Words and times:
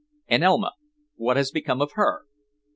"And 0.27 0.43
Elma? 0.43 0.71
What 1.15 1.37
has 1.37 1.51
become 1.51 1.79
of 1.79 1.91
her?" 1.91 2.23